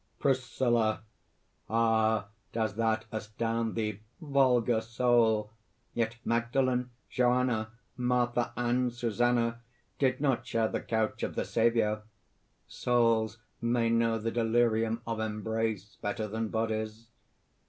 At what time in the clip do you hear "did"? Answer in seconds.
9.99-10.19